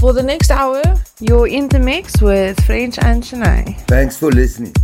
[0.00, 0.82] For the next hour,
[1.20, 3.80] you're in the mix with French and Chennai.
[3.86, 4.74] Thanks for listening.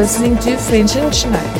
[0.00, 1.59] You're listening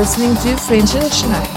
[0.00, 1.49] listening to French International.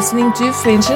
[0.00, 0.88] You're listening to French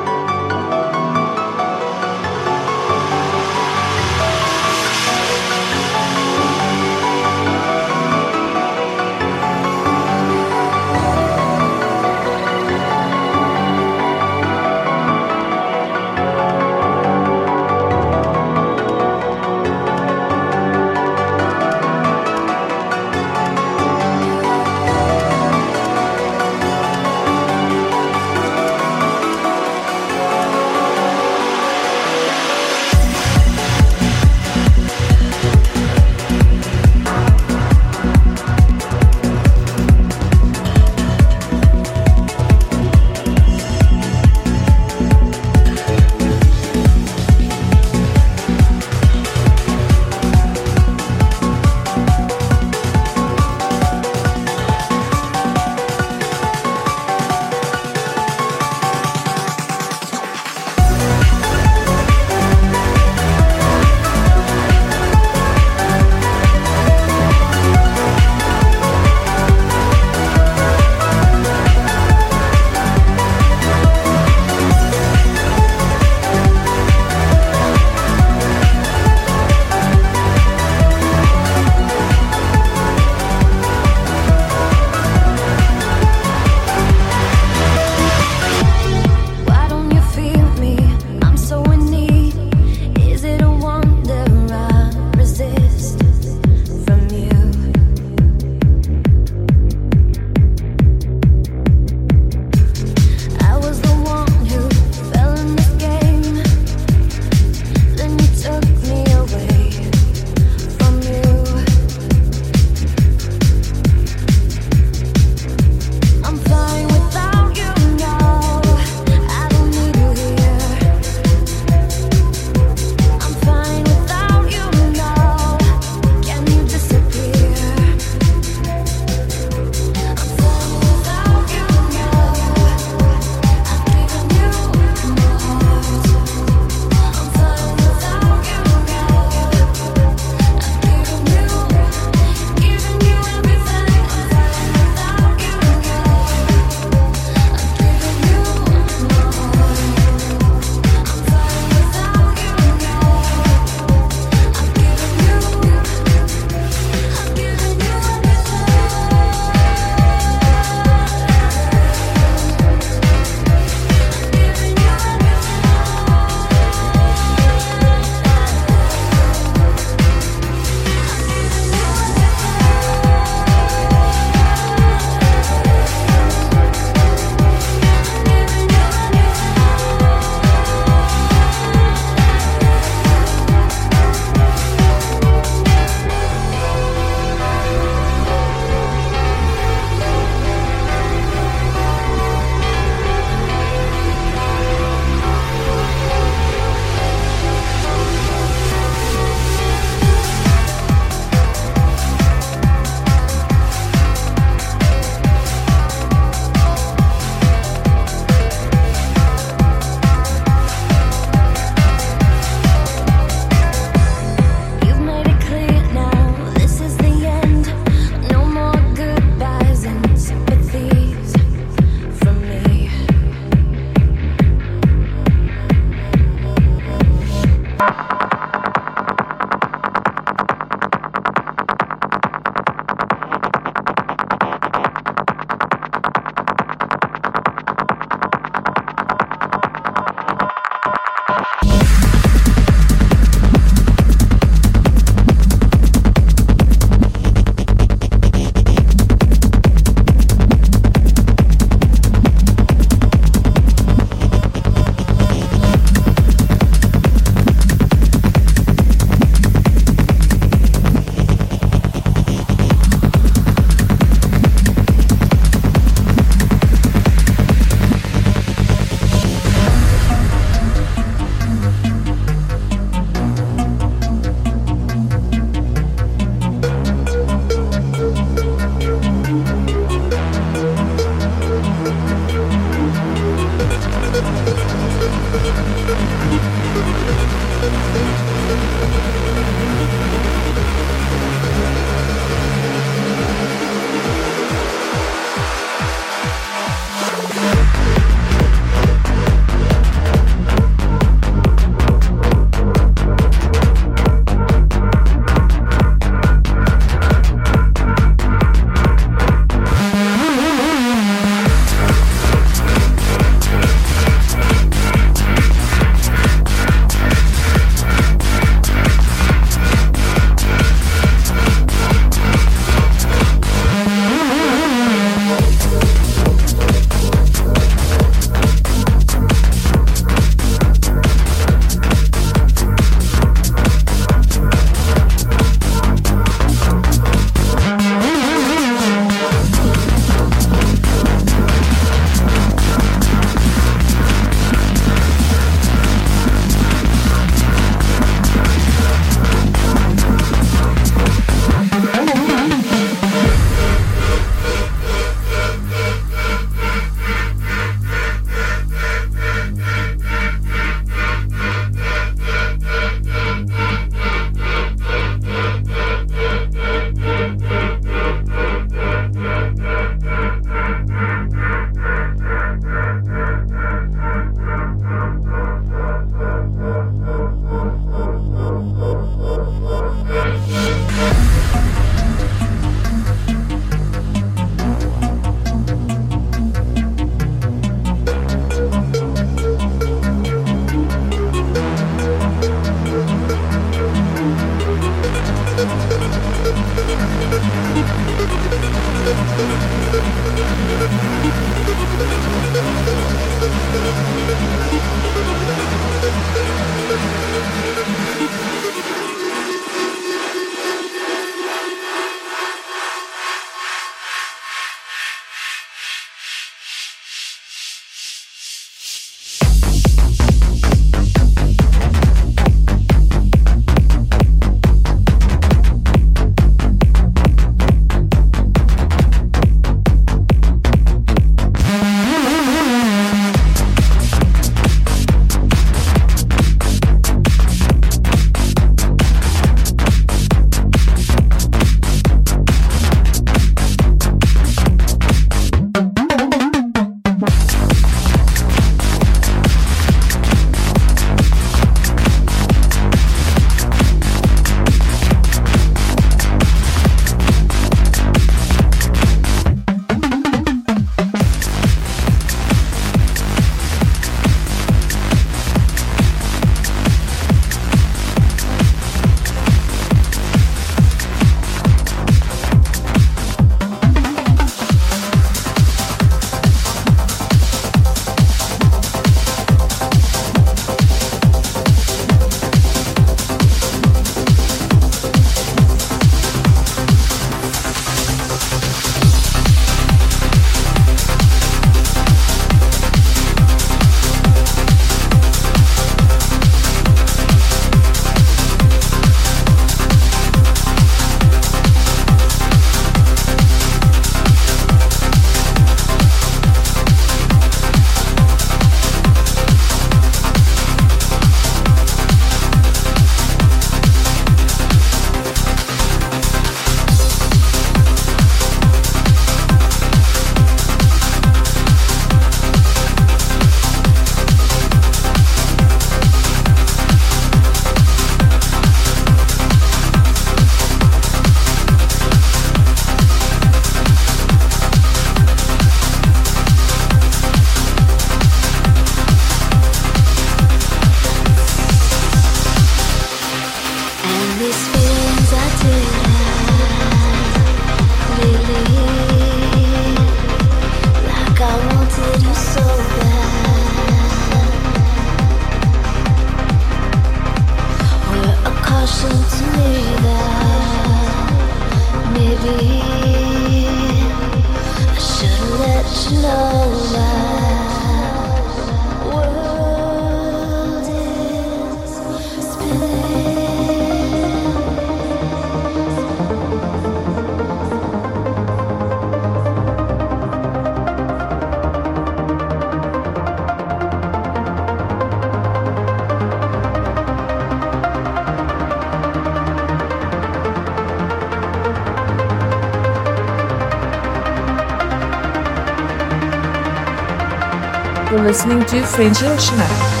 [598.31, 600.00] listening to French National.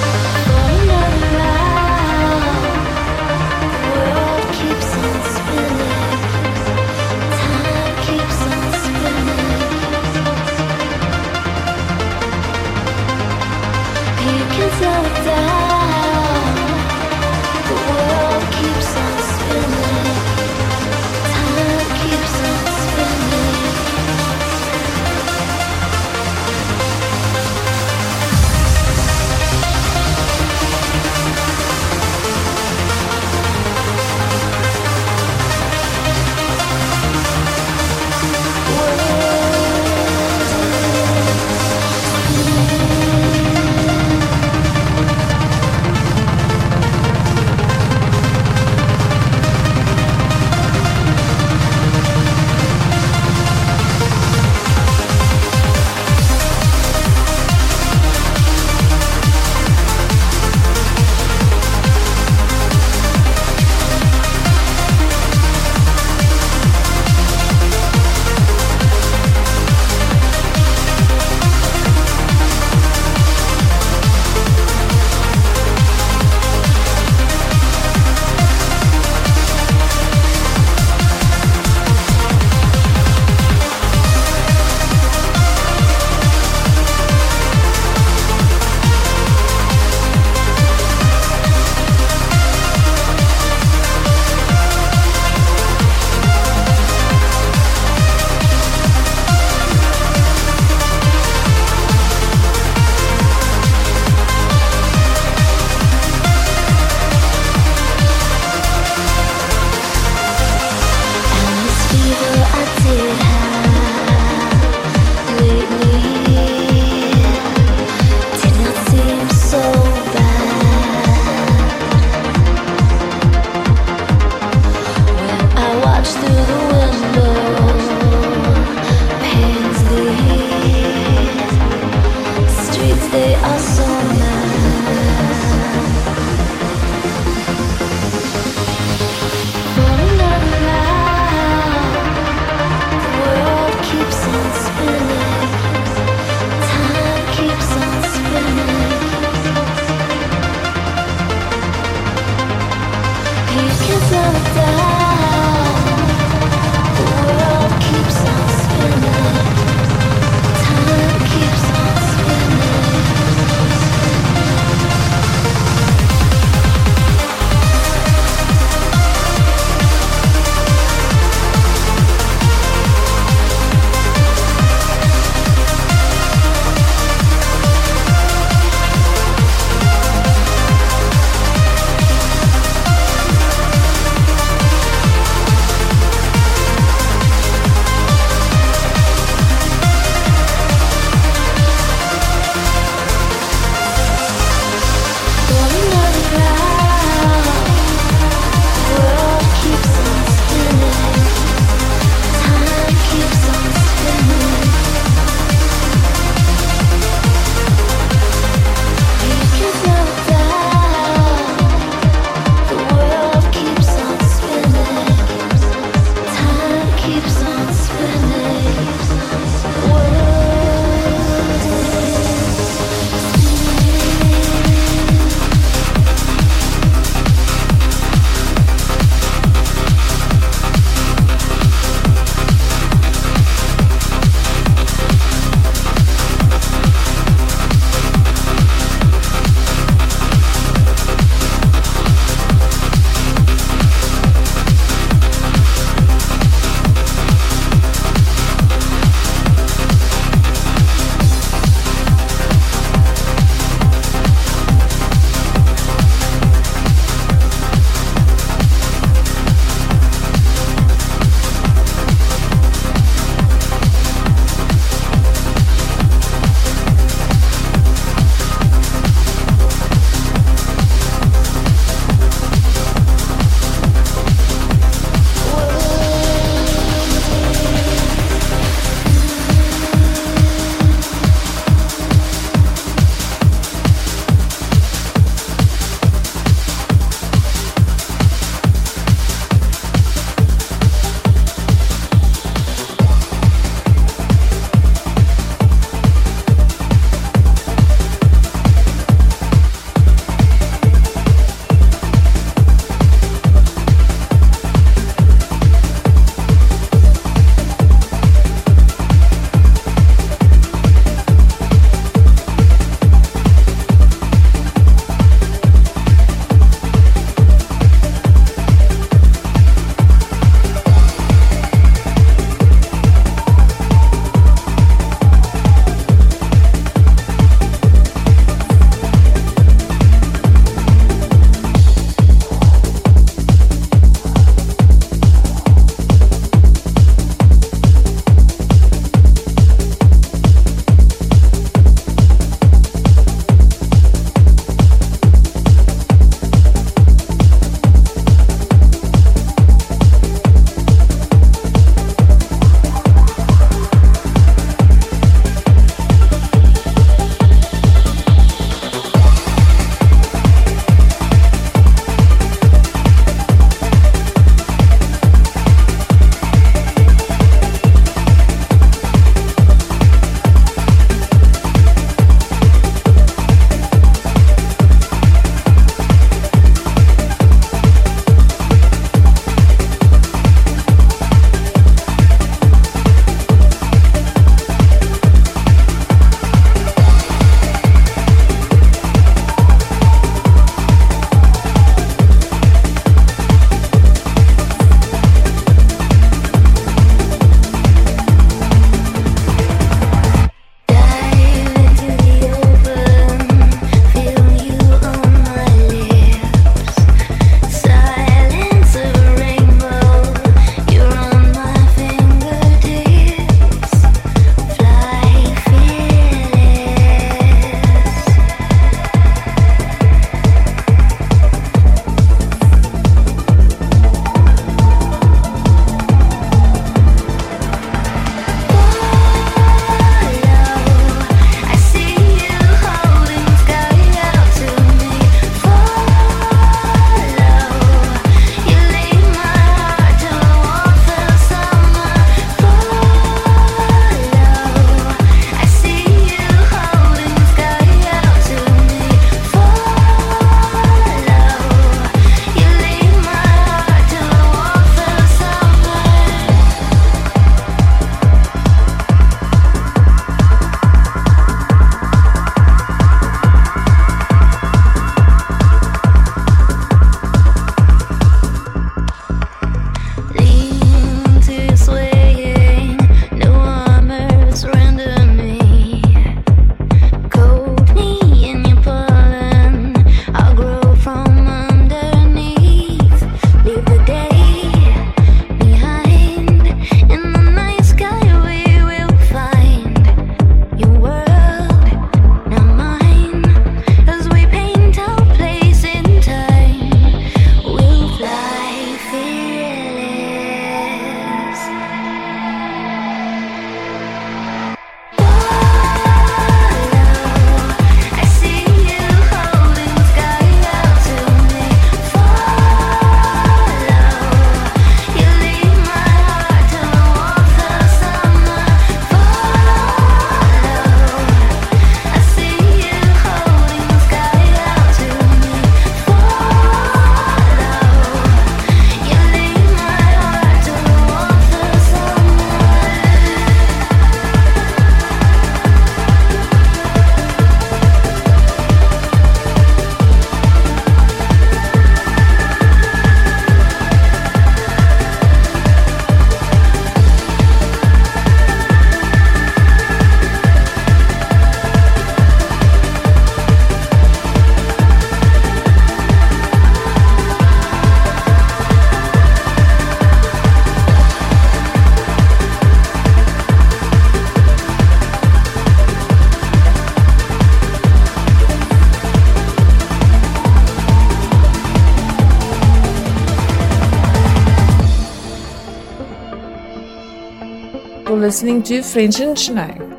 [578.31, 579.90] Listening to French and Chennai.